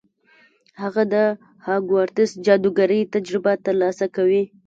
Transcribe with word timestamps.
هغه 0.81 1.03
د 1.13 1.15
هاګوارتس 1.65 2.29
جادوګرۍ 2.45 3.01
تجربه 3.13 3.53
ترلاسه 3.65 4.05
کوي. 4.15 4.43